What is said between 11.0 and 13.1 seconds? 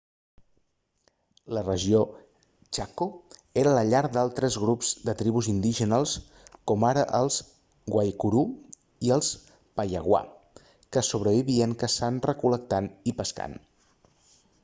sobrevivien caçant recol·lectant